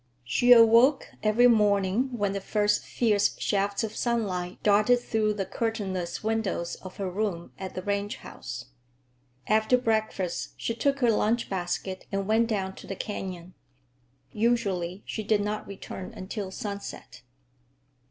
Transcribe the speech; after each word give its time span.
She 0.23 0.51
awoke 0.51 1.09
every 1.21 1.45
morning 1.45 2.09
when 2.17 2.33
the 2.33 2.41
first 2.41 2.83
fierce 2.83 3.39
shafts 3.39 3.83
of 3.83 3.95
sunlight 3.95 4.57
darted 4.63 4.99
through 4.99 5.35
the 5.35 5.45
curtainless 5.45 6.23
windows 6.23 6.73
of 6.77 6.97
her 6.97 7.07
room 7.07 7.51
at 7.59 7.75
the 7.75 7.83
ranch 7.83 8.15
house. 8.17 8.65
After 9.45 9.77
breakfast 9.77 10.55
she 10.57 10.73
took 10.73 11.01
her 11.01 11.11
lunch 11.11 11.51
basket 11.51 12.07
and 12.11 12.27
went 12.27 12.47
down 12.47 12.73
to 12.77 12.87
the 12.87 12.95
canyon. 12.95 13.53
Usually 14.31 15.03
she 15.05 15.21
did 15.21 15.41
not 15.41 15.67
return 15.67 16.15
until 16.15 16.49
sunset. 16.49 17.21